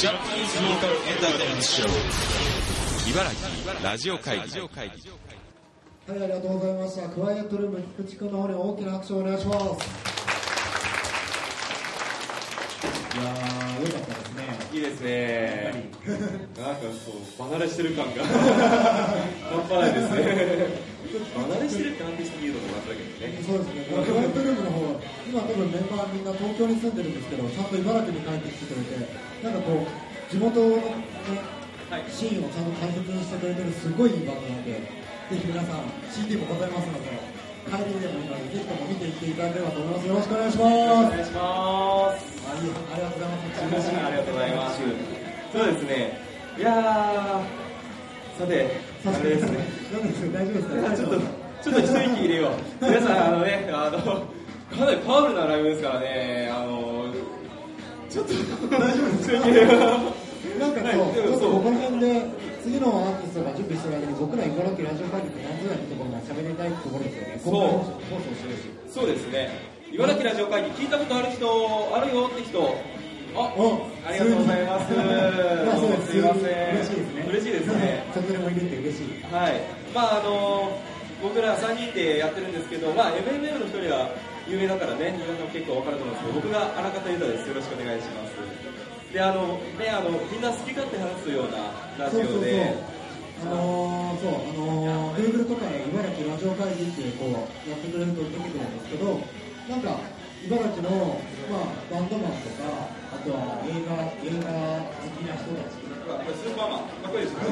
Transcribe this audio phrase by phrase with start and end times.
[0.00, 4.90] ジャパニーズローカルエンターテイメントショー茨城ラジオ会議はい、
[6.08, 7.06] ありがとうございました。
[7.10, 9.60] クワイエットルーム、菊池君の方に大きな拍手をお願いします。
[13.14, 14.58] いやー、良かったですね。
[14.72, 15.90] いいですね。
[16.56, 16.80] なんか
[17.36, 20.89] そう、離れしてる感が 半端ないですね。
[21.00, 23.40] 離れしてるって判定して言うのもなんだけどね。
[23.40, 23.88] そうですね。
[23.88, 29.00] クワイエットルームの方、今多分メンバーみんな東京に住んでるんですけど、ちゃんと茨城に帰ってきてくれて、
[29.42, 29.88] なんかこう、
[30.30, 30.84] 地元の、ね、
[32.06, 37.16] シーンをちゃんと大切にしてくれてるすごいいいバンドなので、ぜひ皆さん CD もございますので、
[37.66, 40.06] 帰りでもいいので、ぜひとも見ていっていただければと思います。
[40.06, 40.68] よろしくお願いします。
[40.68, 40.76] お
[41.08, 42.30] 願いします。
[42.44, 43.88] あいいありがとうございます。
[43.88, 44.80] ありがとうございます。
[45.52, 46.20] そうですね。
[46.58, 47.69] いやー、
[48.40, 48.70] さて、
[49.04, 49.58] あれですね。
[50.32, 50.96] 大丈夫ですか？
[50.96, 52.52] ちょっと、ちょっと一息入れよう。
[52.84, 57.04] 皆さん、あのね、あの、かなりパワフルなライブですからね、あの、
[58.08, 59.36] ちょっと、大丈夫ですか？
[60.58, 62.22] なんかそう、ちょっとここら辺で
[62.64, 67.40] 次のアーティストが準備してる間に僕ら茨城ラジオ会議って何ぞやってところが喋りたいところですよね。
[67.44, 67.84] そう。
[68.88, 69.52] そうですね。
[69.92, 71.44] 茨城ラジオ会議聞いたことある人、
[71.92, 72.56] あるよって人、
[73.34, 73.52] あ、
[74.06, 74.94] ありがとうございます。
[76.06, 76.12] す。
[76.12, 76.74] すいません。
[76.74, 77.26] 嬉しいですね。
[77.28, 78.04] 嬉しいですね。
[78.14, 79.22] そこでもいるって嬉しい。
[79.32, 79.60] はい。
[79.94, 80.78] まああの
[81.22, 84.10] 僕ら3人でやってるんですけど、まあ MMM の人には
[84.48, 87.48] 有名だからね、皆さん結構わかると思うんですけど、僕が荒方裕太です。
[87.48, 89.12] よろしくお願いします。
[89.12, 93.00] で、あのねあのみんな好き勝手話すようなラジオで。
[93.40, 99.18] あのー、そう、あのー、Google とかで茨城ラジオ会議ってこうやってくれると出てくるんですけど、
[99.66, 99.96] なんか
[100.40, 101.20] 茨城の、
[101.52, 102.64] まあ、バンドマンとか、
[103.12, 103.92] あとは映画
[104.24, 104.48] 映画
[104.88, 107.44] 好きな人たち、これスーパーマン、かっこいいですね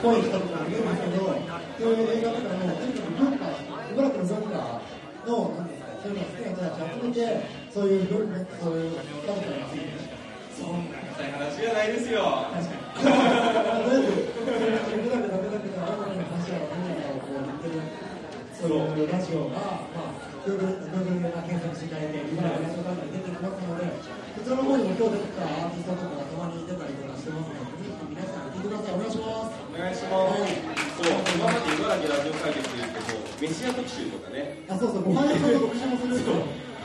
[0.00, 3.52] こういう人とかいるんですけど、そういう映画とかの、とにかく文化、
[3.92, 4.80] 茨城の文化
[5.28, 10.24] の、なんですか、そういうの好きな人たち集めて、そういう文化、そういう文化について、
[10.56, 12.48] そんな硬い話じゃないですよ。
[12.48, 13.04] 確かに。
[13.04, 17.84] とりあえず、僕らで食べたくて、あなたの話は何やらをこう言ってる、
[18.56, 28.92] そういうラジオが、まあ、Google が検索していただいて、茨城ラジオ番組出てきますので、こちらの方にも今日出てきたアーティストとかがたまに出たりとかしてますので、ぜひ皆さん聞いてください。
[28.92, 29.56] お願いします。
[29.56, 30.84] お願いします。
[31.00, 34.60] そう、今まで茨城ラジオ会議っていうと、こう、メシア特集とかね。
[34.68, 36.36] あ、そうそう、ご飯の特集もするんですよ。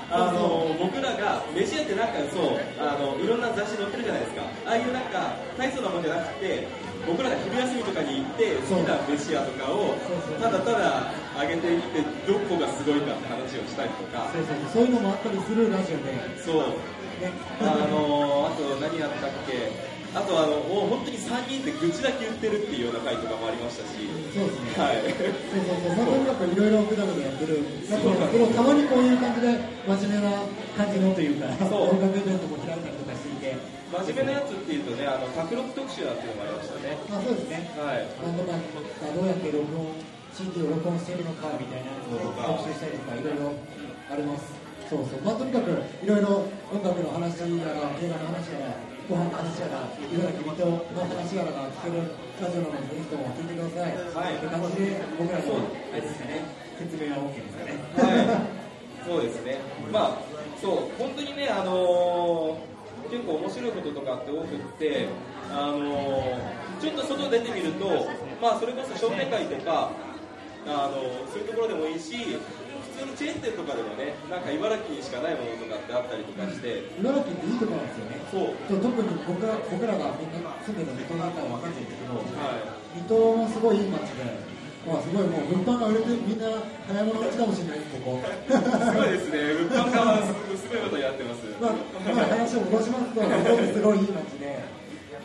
[0.09, 6.65] あの僕らがメシアってなんかそうあのいろんな雑誌載ってるじゃないですかああいうなんか大層なもんじゃなくて
[7.07, 9.95] 僕らが昼休みとかに行って好きなメシアとかを
[10.41, 14.29] ただただ上げていってどこがすごいかって話をしたりとか。
[14.33, 16.75] そうそう、そういうのもあったりするラジオで、そう。
[17.19, 19.71] ね、あのあと何やったっけ。
[20.09, 24.09] あとあのもう本当に3人で愚痴だけ言ってるっていうような回とかもありましたし。
[24.33, 24.73] そうですね。
[24.73, 25.05] はい。
[25.05, 27.61] そうそうそう、そんなにやっぱいろいろぐだぐだやってる。
[27.87, 29.55] なんかでもたまにこういう感じで
[29.85, 30.43] 真面目な
[30.75, 31.95] 感じのというか、そう。
[31.95, 32.98] 音楽イベントも開いた
[33.89, 36.93] 真面目なやつっていうとねあの卓録特集なんていうのもありましたね。
[37.09, 37.73] まあそうですね。
[37.73, 38.05] はい。
[38.21, 39.97] バンドマンがどうやって録音、
[40.29, 43.49] CD を録音しているのかみたいなやつを特集したりとかいろいろ
[44.13, 44.53] あります。
[44.85, 48.77] そうそう、まあとにかくいろいろ音楽の話やら、映画の話やら、
[49.09, 53.97] ご飯の話やら、茨城水戸の話やらが聞けるラジオなので、ぜひとも聞いてください。
[54.13, 54.37] はい。
[54.37, 56.45] って感じで、僕らの、あれですかね、
[56.77, 57.73] 説明は OK ですかね。
[57.97, 59.57] はい、そうですね、
[59.91, 60.21] まあ、
[60.61, 62.78] そう、本当にね、あのー
[63.09, 65.07] 結構面白いこととかって多くって、
[65.51, 68.07] あのーちょっと外出てみると、
[68.41, 69.91] まあ、それこそ商店街とか、
[70.65, 72.39] あのそういうところでもいいし、
[72.95, 78.23] 普通のチェーン店とかでもね、なんか茨城にしかないものとかってあったりとかして、茨城っていいところなんですよね。
[78.31, 82.63] そう、特に僕ら僕らがみんな住んでる水戸だったら分かんないんですけど、はい、
[82.95, 84.23] 水戸もすごいいい街で、
[84.89, 86.49] まあ、すごいもう物販が売れてみんな
[86.89, 88.25] 早物勝ちかもしれないです、ここ。
[88.25, 91.45] すごいですね、物販側はすすごいことやってます。
[91.61, 91.77] まあ、
[92.09, 94.65] まあ話を戻しますと、すごいいい街で、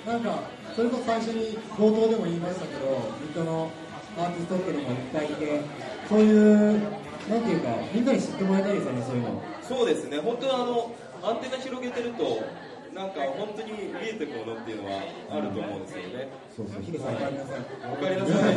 [0.04, 0.44] なんか、
[0.76, 3.70] それこそ最初に冒頭でも言いましたけど、水戸の
[4.19, 5.60] アーティストっていうのもいっぱいいて、
[6.08, 6.80] そういう、
[7.24, 9.42] なんていうか、みんなに知ってもらいたいですよね、そういうの。
[9.62, 10.92] そうですね、本当はあの
[11.24, 12.44] アンテナ広げてると、
[12.94, 16.30] なんか本当に見えてくるものっていうのはあると思うんですよね。
[16.54, 17.60] そうそう、ヒデさん、おかえりなさい。
[17.91, 18.54] おかえりなさい。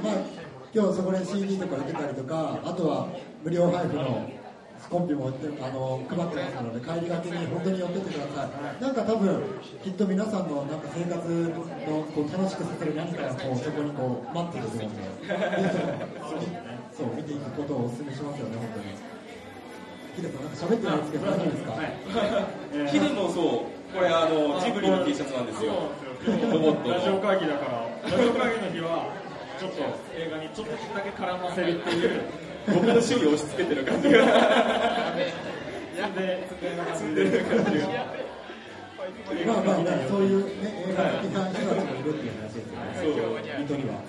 [0.00, 0.16] まあ、
[0.74, 3.08] 今日そこで CD とか売ってたりとか、あとは
[3.44, 4.26] 無料配布の
[4.88, 8.82] コンピも売ってあの配ってますので、帰りがけに本当に寄ってってください。
[8.82, 9.44] なんか多分、
[9.84, 11.60] きっと皆さんのなんか生活の
[12.08, 15.04] こう楽しくさせる何かがこうそこにこう待ってると思うんで、
[16.90, 19.13] そう見ていくことをお勧めしますよね、本当に。
[20.14, 21.74] ヒデさん、なんか喋ってないですけど、大丈夫ですか、
[22.86, 25.90] ヒデもそう、これあのジブリの T シャツなんですよ。
[26.24, 27.20] ロボットラジオの。
[27.20, 29.12] 会議だから、ラジオ会議の日は、
[29.58, 29.82] ちょっと
[30.16, 32.22] 映画にちょっとだけ絡ませるっていう、
[32.66, 34.14] 僕の趣味を押し付けてる感じが。
[34.14, 34.18] い
[35.96, 37.86] や、で机の感じで感じが
[39.46, 43.54] まあまあね、そういうね、映画好きな人たちもいるっていう話ですよね。
[43.58, 44.00] 水戸には。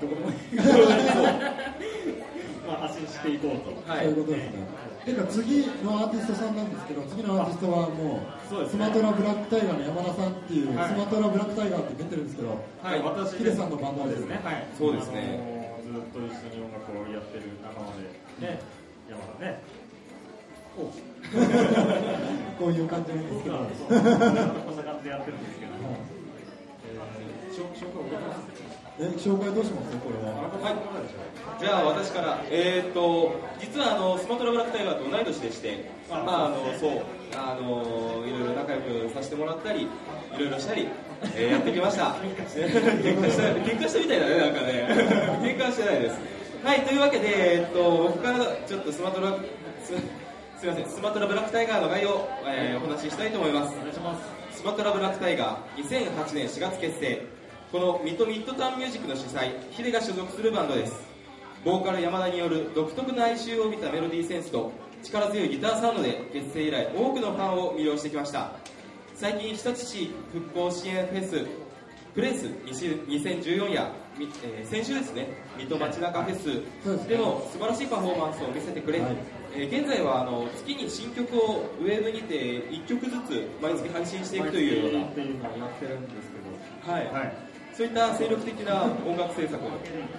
[0.00, 0.36] どこでもいい
[2.66, 3.70] まあ発信していこうと。
[3.90, 4.84] はそういうことですね。
[5.04, 5.14] てい。
[5.14, 10.88] うか次のアーティストさんなんですけど、次のアーティストはもう、スマトラブラックタイガーの山田さんっていう、はい。
[10.88, 14.40] スマトラブラックタイガーって出てるんですけど、はい、私ヒデさんのバンドですね。
[14.42, 15.40] はい、そうですね。
[15.40, 18.60] あのずっと一緒に音楽をやってる仲間で、ね、
[19.08, 19.60] 山田ね。
[20.76, 20.88] お。
[22.58, 25.72] こういう感じなんですけど、こんな感じでやってるんですけど、
[26.84, 28.63] えー、紹紹介を受けます
[28.98, 29.96] え紹介どうします？
[29.98, 30.34] これは。
[30.62, 30.74] はい
[31.60, 37.02] じゃあ私から、えー、と実はあのスマトラブラックタイガーと同い年でして、あまああのそう
[37.36, 39.88] あのいろいろ仲良くさせてもらったり、い
[40.38, 40.88] ろいろしたり、
[41.36, 42.16] えーやってきました。
[42.26, 44.86] 喧嘩した喧嘩したみたいだねなんかね、
[45.42, 46.16] 喧嘩はしてないです。
[46.64, 49.36] はいというわけで、えー、と僕からちょっとスマトラ
[49.82, 50.02] すす
[50.62, 53.74] みませんスマトラブラックタイガーの概要を、えーお話ししたいと思います。
[53.78, 54.18] お願いしま
[54.50, 54.58] す。
[54.58, 57.22] スマトラブラックタイガー2008年4月結成
[57.74, 60.94] このミッドミッドタウンミュージックの主催ヒデが所属するバンドです。
[61.64, 64.70] ボーカル山田による独特な哀愁を帯びたメロディーセンスと
[65.02, 68.52] 力強いギターサウンドで結成以来多くのファンを魅了してきました。
[69.16, 71.44] 最近日立市復興支援フェス
[72.14, 75.26] プレイス2014や、みえー先週ですね
[75.58, 79.16] 水戸街中フェスでも素晴らしいパフォーマンスを見せてくれ、はい。
[79.56, 85.08] えー現在はあの月に新曲をウェブにて1曲ずつ毎月配信していくというような。
[85.08, 87.06] っていうのをやってるんですけど、はい。
[87.08, 87.43] はい。
[87.74, 89.68] そういった精力的な音楽制作を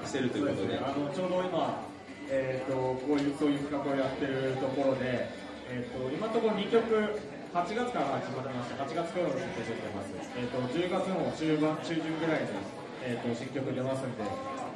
[0.03, 1.87] しているということで、あのちょうど今、
[2.27, 5.31] えー、とこういうそういう企画をやってるところで、
[5.71, 6.83] えー、と今のところ2曲
[7.55, 12.51] 8月から始まりました8月頃に出てます、えー、と10月の中盤中旬ぐらいに、
[13.07, 14.25] えー、と新曲出ますんで、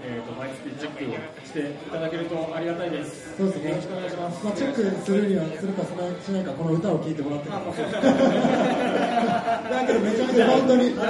[0.05, 3.69] えー、と毎月チェックをしていただけるとありがたいですそうですね。
[3.71, 7.55] よろしくお願いします、まあチェックするにはするかしないしないかこの歌を聴いてもらってる。
[7.57, 10.93] あもうそうですだけどめちゃめちゃ本当に。
[10.93, 11.01] ビク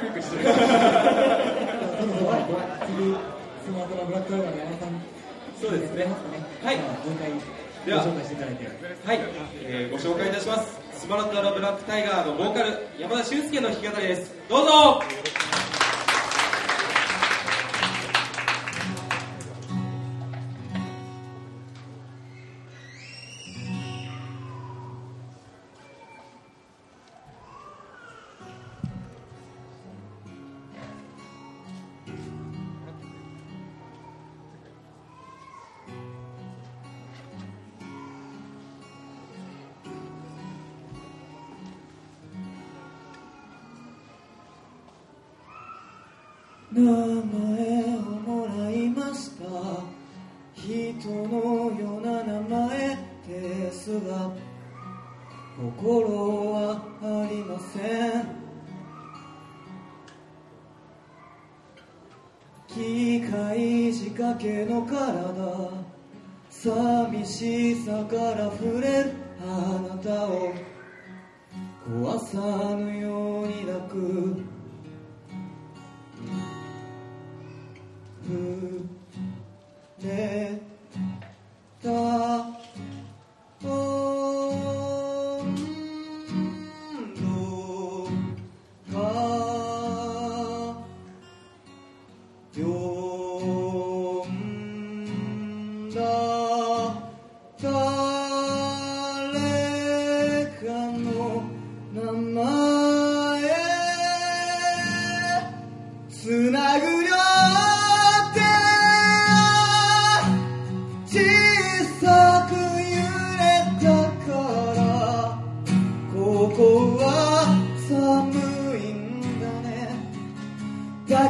[0.00, 3.12] ビクしてるそろそろ次
[3.60, 4.96] スマートなブラックタイガーの山田さん。
[5.60, 6.08] そうですね
[6.64, 7.28] はいまあもう一回
[7.84, 8.64] ではご紹介していただいて。
[9.04, 9.20] はい、
[9.68, 10.80] えーご紹介いたします。
[10.96, 14.34] スマラトラブラックタイガーのボーカル、山田俊介の弾き語りです。
[14.50, 15.02] どうぞ
[50.62, 50.94] 人
[51.28, 54.30] のような名前ですが
[55.56, 58.40] 心はありません。
[62.68, 65.70] 機械仕掛けの体
[66.50, 69.12] 寂しさから触れる
[69.42, 70.52] あなたを
[71.88, 74.44] 壊さぬように抱く。
[80.00, 80.56] 触れ
[81.82, 81.90] た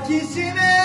[0.01, 0.80] 抱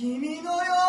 [0.00, 0.79] 君のよ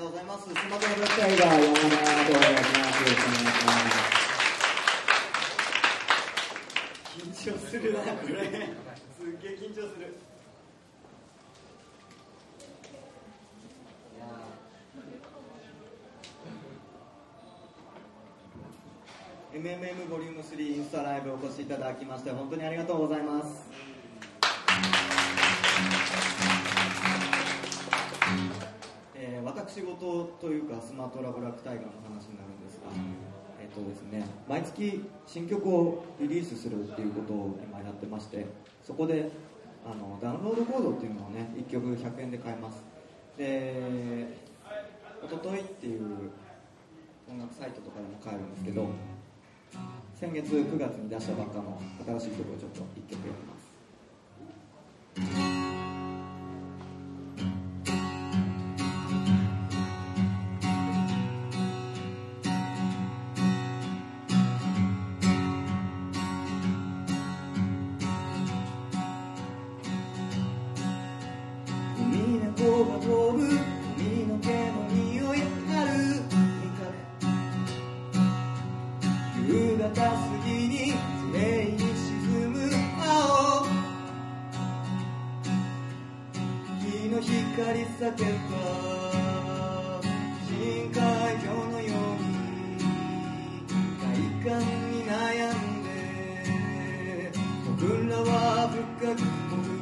[0.00, 0.48] とうございます。
[0.48, 3.04] スマホの物体が山田とお願いします。
[3.04, 4.00] よろしくお願いします。
[7.20, 7.92] 緊張する。
[7.92, 8.32] な、これ。
[8.32, 10.16] すっげえ緊張する。
[19.52, 23.69] MMM ボリューム3インスタライブお越しいただきまして本当にありがとうございます。
[29.70, 32.90] 私事というかスマートラブラックタイガーの話になるんですが、
[33.62, 38.46] えっとですね、毎月新曲をリリースするっていうことを今やってまして
[38.82, 39.30] そこで
[39.86, 42.82] あのダウンロードコードっていうのをね1曲100円で買えます。
[43.38, 44.34] で
[45.22, 46.02] 「おととい」っていう
[47.30, 48.88] 音楽サイトとかでも買えるんですけど
[50.16, 51.80] 先月9月に出したばっかの
[52.18, 53.59] 新しい曲をちょっと1曲やります
[87.10, 88.30] の光避けた
[90.46, 91.00] 深海
[91.42, 92.30] 魚のように
[93.98, 94.06] 快
[94.44, 94.62] 感
[94.92, 95.90] に悩んで。
[97.66, 99.22] 僕らは深く潜
[99.74, 99.79] る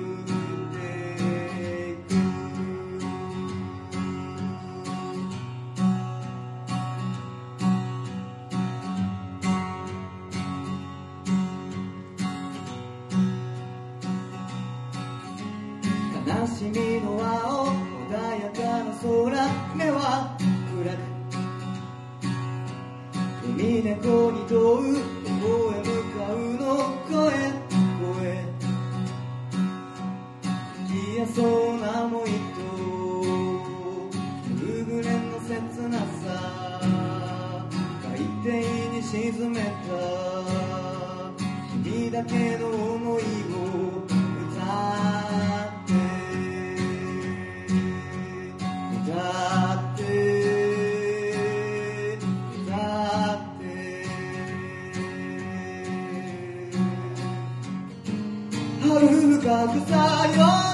[59.40, 60.67] 深くさよ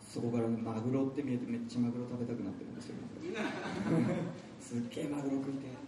[0.00, 2.96] そこからマグロって見えてめっちゃマグロ食べたくなってるんですよ
[4.60, 5.82] すっげえマグロ食いて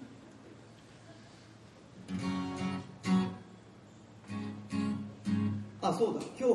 [5.83, 6.55] あそうだ今日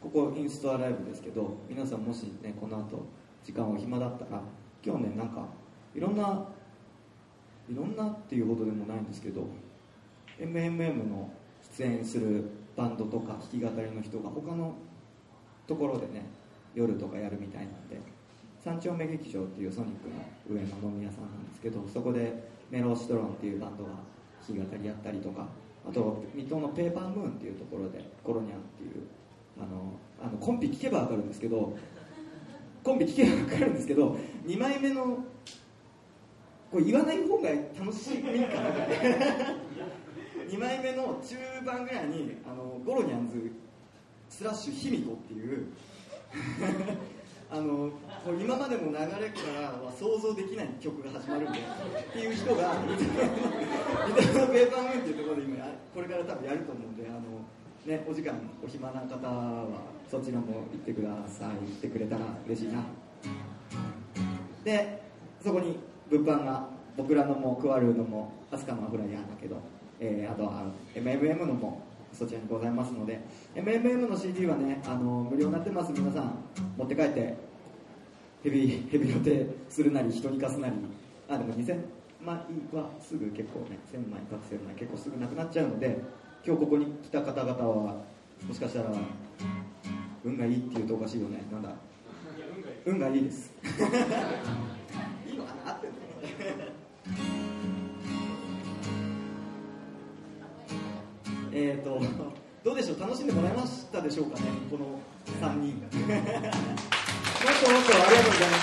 [0.00, 3.04] ここインストアライブですけど皆さんもしねこの後
[3.44, 4.40] 時間お暇だったら
[4.84, 5.44] 今日ねなんか
[5.94, 6.46] いろんな
[7.70, 9.46] いろんなっていうほどでもないんですけど
[10.40, 11.30] MMM の
[11.76, 12.44] 出演する
[12.76, 14.74] バンドとか弾き語りの人が他の
[15.66, 16.26] ところでね
[16.74, 18.00] 夜とかやるみたいなんで
[18.64, 22.32] 三丁目劇場っていうソニックの上の飲み屋さんなんですけどそこで
[22.70, 23.90] メローシトロンっていうバンドが
[24.48, 25.46] 弾き語りやったりとか
[25.88, 29.02] あと水戸のペーパームーンっていうところでコロニャンっていう
[29.58, 29.92] あの
[30.24, 31.76] あのコンビ聴けば分かるんですけど
[32.84, 35.18] コンビ聴けば分かるんですけど2枚目の
[36.70, 38.32] これ言わない方が楽しいかな
[40.48, 43.52] 2枚目の中盤ぐらいにあのゴロニャンズ
[44.32, 45.66] スラッシュ卑弥呼っていう
[47.52, 47.90] あの
[48.40, 49.04] 今までの流れか
[49.60, 52.72] らは想像できない曲が始まるんでっていう人が
[54.16, 57.20] 「水戸のペーパームーン」っていうところで今これから多分やると思うんであの、
[57.84, 58.32] ね、お時間
[58.64, 59.66] お暇な方は
[60.10, 62.82] そちらも行ってください行ってくれたら嬉しいな。
[64.64, 65.02] で
[65.44, 65.76] そこに
[66.08, 66.66] 物販が
[66.96, 69.56] 僕らのもクワルーのもアスカのアフライヤーだけど、
[70.00, 70.64] えーあとは
[70.94, 73.20] MMM のもそちらにございますので
[73.54, 75.92] MMM の CD はねあの無料になってます。
[75.92, 76.34] 皆さん
[76.76, 77.36] 持って帰って
[78.42, 80.74] ヘビヘビロテするなり人に貸すなり
[81.28, 81.80] あでも2000
[82.20, 82.36] 枚
[82.72, 86.00] はすぐ結構ね1000枚か1000枚結構すぐなくなっちゃうので
[86.44, 88.02] 今日ここに来た方々は
[88.46, 88.92] もしかしたら
[90.24, 91.42] 運がいいっていうとおかしいよね。
[91.52, 91.70] なんだ
[92.84, 93.52] 運がいいです。
[95.26, 95.88] いいのかなって
[101.64, 102.00] えーと
[102.64, 103.00] どうでしょう？
[103.00, 104.46] 楽しんでもらえましたでしょうかね？
[104.70, 104.98] この
[105.40, 105.90] 3人 もっ
[107.62, 108.62] ともっとありがとうございます。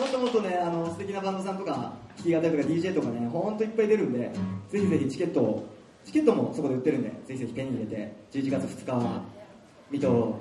[0.00, 1.92] もっともっとねあの素敵なバンドさんとか弾
[2.24, 4.30] き語りとか DJ とかねほんといっぱい出るんで
[4.68, 5.66] ぜひぜひチケットを
[6.04, 9.22] チケットもそこで売ってるんでぜひぜひ手に入れて11月2日は
[9.90, 10.38] 水戸を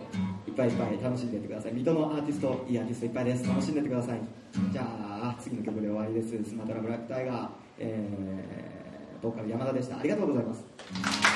[0.47, 1.73] いっぱいいっぱい楽しんでいってください。
[1.73, 3.45] 水戸のアーティストいいアーティストいっぱいです。
[3.47, 4.19] 楽しんでいってください。
[4.71, 6.29] じゃあ次の曲で終わりです。
[6.49, 7.47] スマトラブラックタイガー、
[7.79, 8.78] えー、
[9.21, 9.99] ボーカル山田でした。
[9.99, 11.28] ありがとうございます。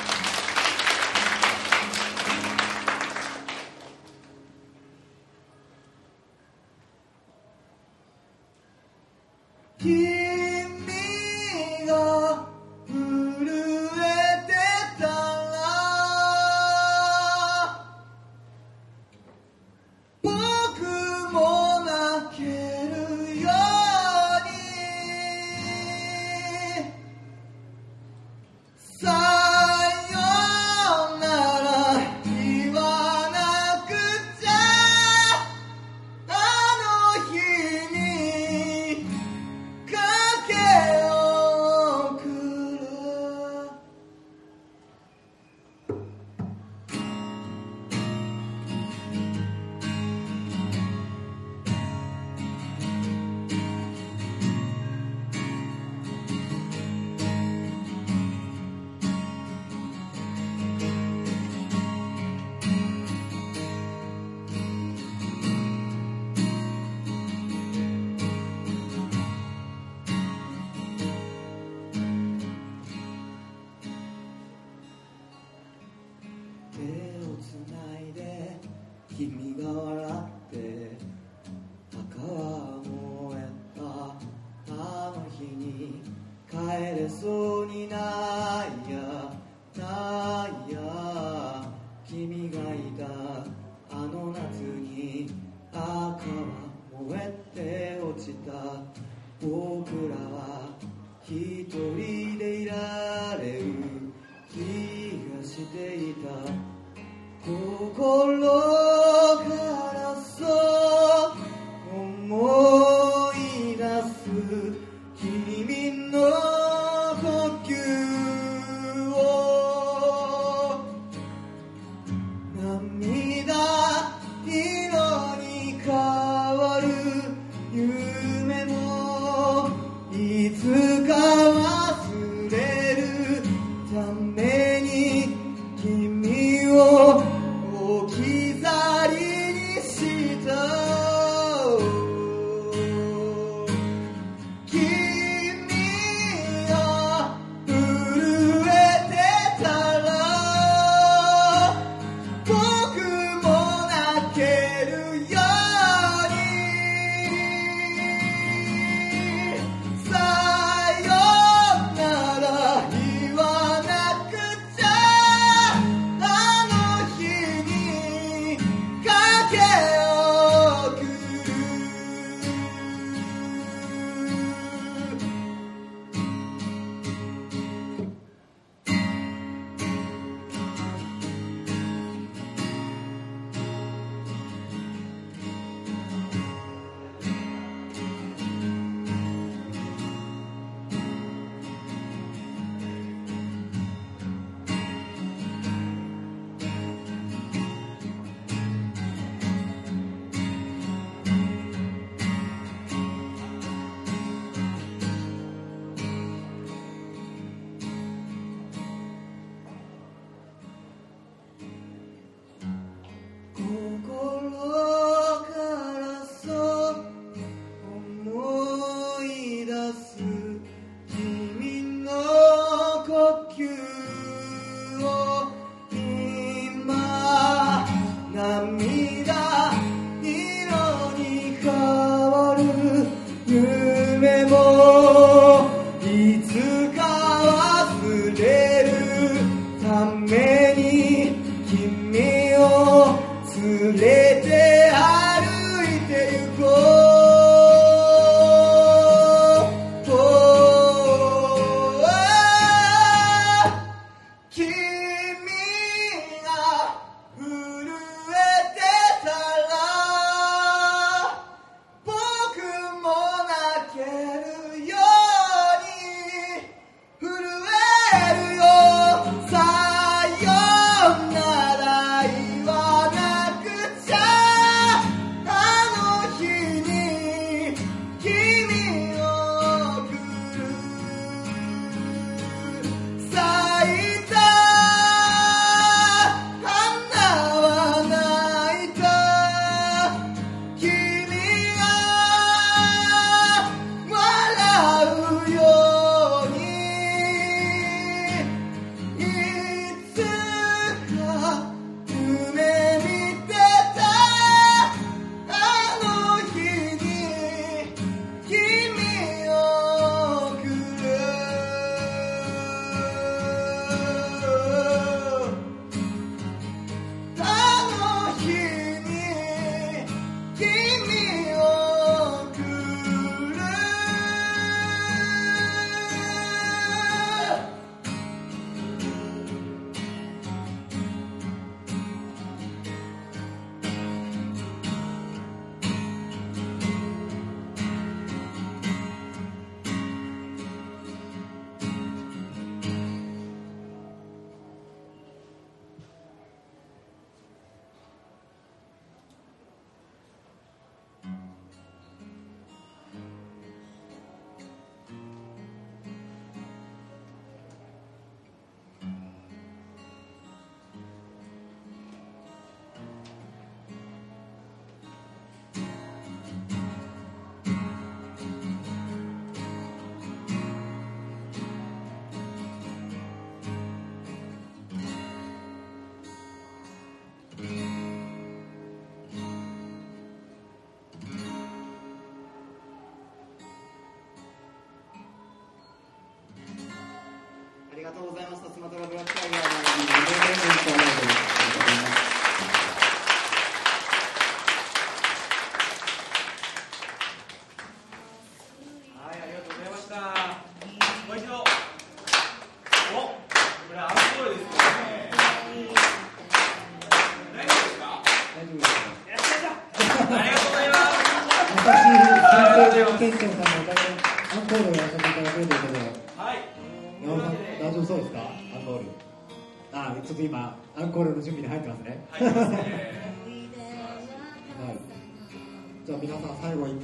[388.14, 388.70] とうございました。
[388.70, 391.13] スマトラブラックタイガーのインターネット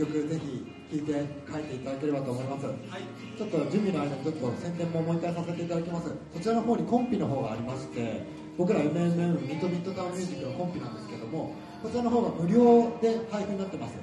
[0.01, 1.13] 曲ぜひ聴いて
[1.45, 2.67] 帰っていただければと思います。
[2.67, 3.05] はい。
[3.37, 6.09] ちょっと準備の間にちょっと宣伝ももう一回させていただきます。
[6.09, 8.25] こちらの方にコンピの方がありまして、
[8.57, 13.95] 僕ら MMM ミッドミッドタウンミュージックのコンピなんですけども、こちらの方が無料で配布になってます。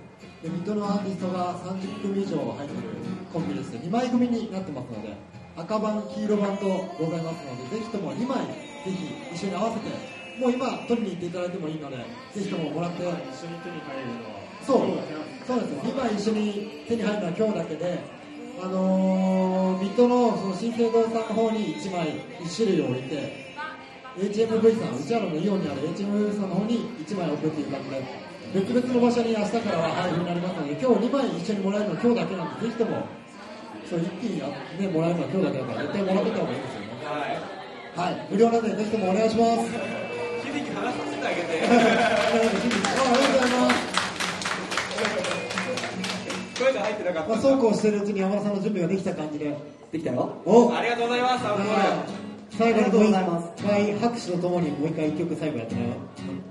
[0.41, 2.89] で、ミッドのアーティストが30組以上入ってる
[3.33, 5.17] コンピでして、2枚組になってますので、
[5.57, 6.65] 赤版、黄色版と
[7.01, 8.53] ございますので、ぜひとも2枚ぜ
[8.85, 9.89] ひ一緒に合わせて、
[10.39, 14.81] もう今取りに行っていただいてもいいので、ぜひとももらって、一緒に手に入るのはそう、
[15.47, 15.81] そうですよ。
[15.85, 17.99] 今一緒に手に入るのは今日だけで、
[18.61, 23.55] あのー、水戸のその新生堂さんの方に1枚、1種類を置いて、
[24.19, 28.03] HMV さん、内原のイオンにある HMV さんの方に1枚置くっていう感じで、
[28.59, 33.07] 別々の場所に明日からは配布になりますので、今日2枚一緒にもらえるのは今日だけなんで、ぜひとも、
[33.87, 37.07] そう一気にあね、もらえるのは今日だけだから、絶対もらってた方がいいですよね。
[37.07, 38.11] はい。
[38.11, 39.71] はい、無料なんで、ぜひともお願いします。
[40.43, 41.63] 秀樹話させてあげて。
[41.63, 43.76] あありがとうございます。
[47.27, 49.57] まあ、そうこうしてるうちに山田さんの準備ができた感じで、
[49.91, 50.33] できたよ。
[50.45, 50.73] お。
[50.73, 51.45] ありがとうございます。
[52.57, 55.97] 最後にもう一回拍手とともにもう一回一曲最後やってもらう。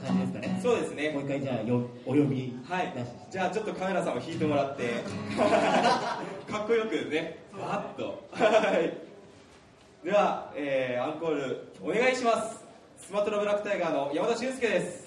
[0.07, 0.61] 感じですかね。
[0.63, 1.11] そうですね。
[1.11, 1.23] もう。
[1.23, 2.57] 一回じゃあよお呼び。
[2.69, 2.95] はい。
[3.31, 4.83] じゃあちょっとカメラさんを引いてもらって。
[6.51, 7.39] かっこよくね。
[7.53, 8.23] バッと。
[8.31, 8.45] は
[8.79, 10.07] い。
[10.07, 12.65] では、えー、アンコールお願いします。
[12.99, 15.07] スマトラブラックタイガーの山田俊介です。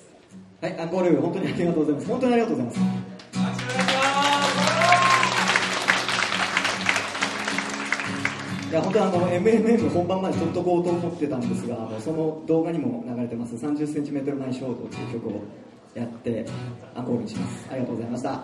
[0.62, 2.08] はいアンコール本当にありがとうございます。
[2.08, 3.09] 本当にありがとうございます
[8.70, 13.56] いや本当あの MMM 本番まで撮っとこうと思ってたんですがあのその動画にも流れてます。
[13.56, 15.42] 30cm 前衝動という曲を
[15.96, 16.46] やって
[16.96, 17.68] アンコールにします。
[17.72, 18.44] ありがとうございました。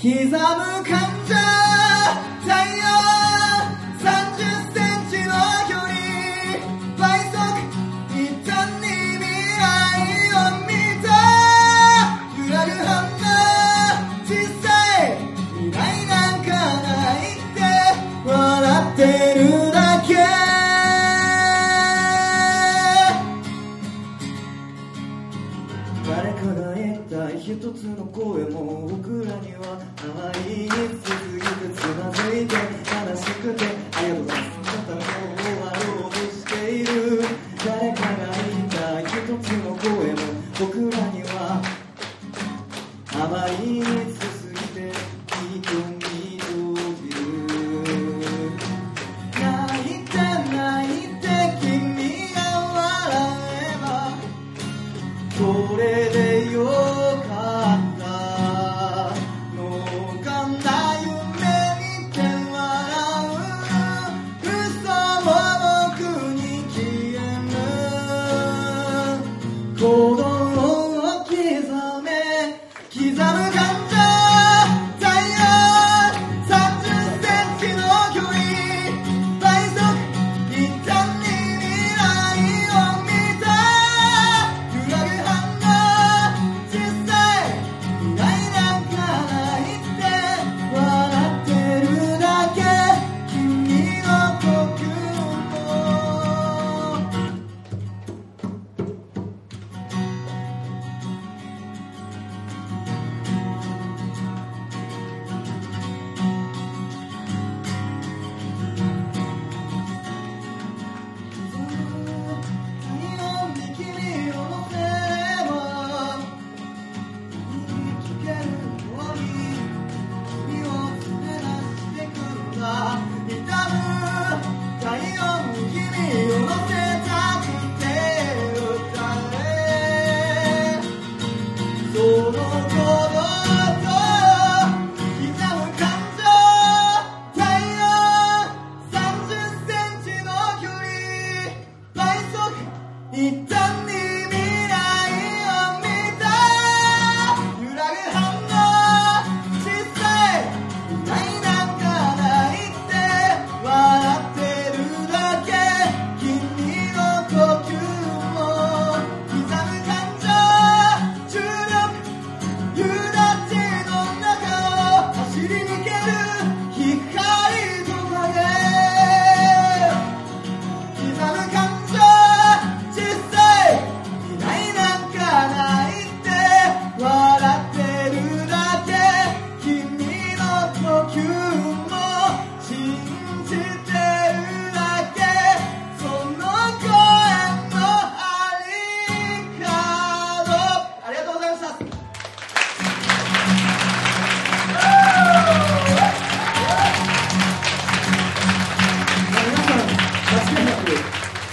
[0.00, 1.39] 刻む感情
[27.96, 30.99] の声も僕らには甘い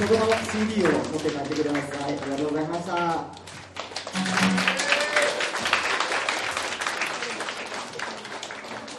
[0.08, 1.74] この CD を持って帰ってくいあ
[2.08, 2.94] りがとうございました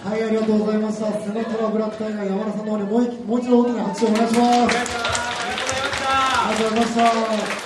[0.05, 1.11] はい、ありがとうございました。
[1.13, 4.77] セナトラブラックタイガー山田さんの方にもう一もう一度大きな拍手をお願いします。
[6.11, 7.03] ありがとうございました。
[7.11, 7.58] とい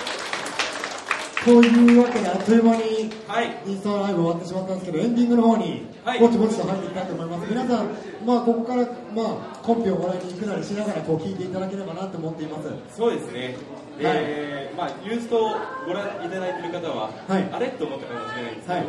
[1.45, 6.21] うわけで、あっという間にはいインスタライブ終わってしまったんですけど、エンディングの方にはい。
[6.21, 7.49] ぼちぼちと入っていきたいと思います。
[7.49, 7.87] 皆さん、
[8.27, 8.83] まあ、ここから、
[9.15, 12.69] まあ、コンペをもらいに行くなりしながらこう聞いていただければなと思っています。
[12.97, 13.57] そうですね、
[14.01, 15.51] えーまあ、ユーストを
[15.87, 17.49] ご覧いただいている方は、はい。
[17.53, 17.69] あれ？
[17.69, 18.87] と思ったかもしれないんですけど、はい。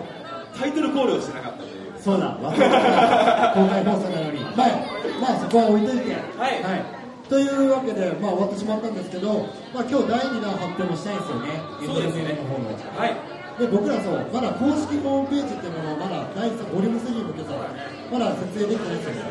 [0.59, 1.73] タイトルコールをしてなかったという。
[2.01, 4.67] そうだ、公開放送なのに、まあ、
[5.21, 7.02] まあ、そこは置いといて、はい
[7.33, 11.49] というわけで、まあ、終わってしまったんですけど、まあ、今日第2弾発表もしたいんですよね、
[11.81, 12.69] そうですね SNL の方の。
[12.93, 19.29] はいで僕らそう、まだ公式ホームページっていうものをまだ第3ボリューム3に向けてまだ設営できてないんですよ。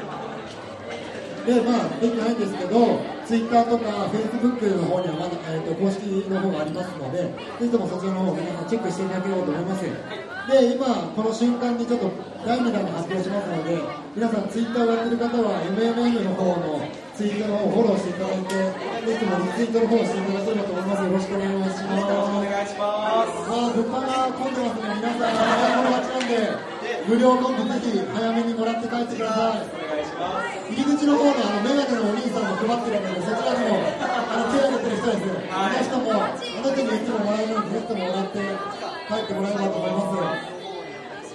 [1.43, 9.83] で、まあ、できてないんですけど、ツイッターとかフェイスブックの方にはまだ、えー、と公式の方がありますので、ぜひともそちらの方を皆さんチェックしていただければと思います。
[9.83, 10.87] で、今、
[11.19, 12.11] この瞬間にちょっと
[12.47, 13.79] 第2弾に発表しますので、
[14.14, 16.79] 皆さんツイッターをやってる方は MMM の方の
[17.13, 21.05] ツイートの方をフォローしていただいて、ぜひともリツイートの方をしていただければと思います。
[21.05, 21.85] よろしくお願いします。
[21.85, 29.61] よろしくお願いしますまあ、物販が混んでますね、皆さん、早い者勝ちなんで、無料コンビぜひ早めにもらって帰ってください。
[29.61, 35.37] お願いします入り口の方のあのメガネのお兄さんも配ってるので、そちらにもあの手を挙げてる人です。
[35.53, 40.33] あの人も、あの人にいつももらえるので、ぜひとももらって帰ってもらえればと思います。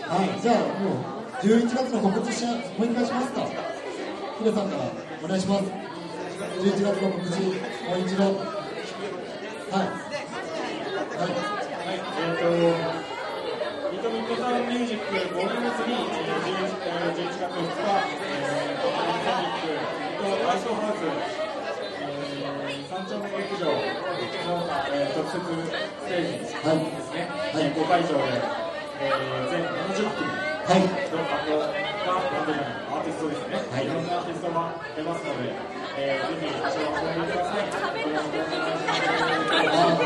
[0.10, 1.06] はい、じゃあもう
[1.46, 3.46] 11月の告知しもう一回しますか。
[4.38, 5.63] ヒデさんからお願いします。
[5.63, 8.24] 11月の告知、もう一度。
[8.24, 8.53] は
[9.82, 9.89] い。
[9.89, 11.34] はい。
[11.34, 12.45] はい、えっ、と、
[13.91, 16.38] ニトミッドタウンミュージックボリューム3、11
[17.13, 17.89] 11月2日、
[18.22, 19.74] えー、パブリック
[20.18, 21.01] とアイスハウス、
[22.01, 23.82] えー、三丁目劇場の、
[24.91, 26.78] えー、特設ステージですはい。
[26.78, 26.86] ね、
[27.53, 27.74] はい。
[27.74, 28.38] 5会場で、
[29.01, 30.47] えー、全70組。
[30.68, 35.51] のバンドが、バンドじゃない、アーティストですね、はいいろんなアーティストが出ますので、
[35.97, 37.68] えー、ぜひ足を運んでください。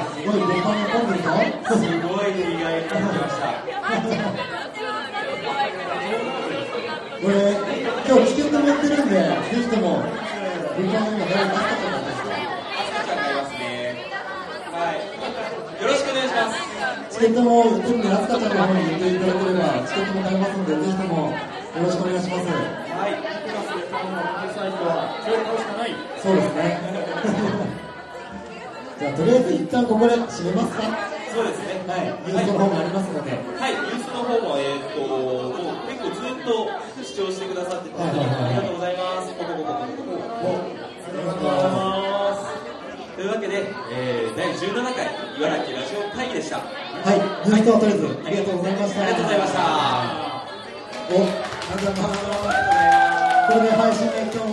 [0.01, 0.25] す。
[0.25, 1.29] ごい物販が混んでるぞ。
[1.61, 3.45] すごいにぎわいが感じました
[7.21, 12.33] これ、今日チケット持ってるんで、ぜひとも、物販今早いなったんですか、
[17.11, 21.33] チケットも売ってるんで、あすかちゃんの方に言っていただければ、チケットも買えますので、ぜひとも
[21.71, 22.47] よろしくお願いします。
[22.47, 25.95] はいクラスで買うののサイトは、それを買うしかない。
[26.19, 26.77] そうですね。
[28.99, 30.83] じゃあ、とりあえず一旦ここで締めますか。
[31.31, 32.11] そうですねはい。
[32.27, 33.31] ニュースの方もありますので。
[33.31, 36.67] はい、ニュースの方も、えーっと、もう結構ずっと
[37.01, 39.31] 視聴してくださってて、はいはいはいありがとうございます。
[39.39, 40.43] ポコポコポコポコ。
[40.43, 40.67] おあ
[41.07, 43.15] りがとうございます。
[43.15, 43.63] というわけで、
[43.95, 45.07] えー、第17回
[45.39, 46.59] 茨城ラジオ会議でした。
[46.59, 46.67] は
[47.15, 47.47] い。
[47.47, 49.01] ニュースはとりあえず、ありがとうございました。
[49.01, 50.30] ありがとうございました。
[51.13, 51.27] お、あ
[51.77, 52.51] りがとうございま
[53.49, 53.53] す。
[53.53, 54.50] これで配信で今日。